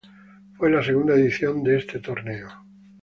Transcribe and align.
Fue 0.57 0.71
la 0.71 0.81
segunda 0.81 1.13
edición 1.13 1.61
de 1.61 1.77
este 1.77 1.99
torneo. 1.99 2.49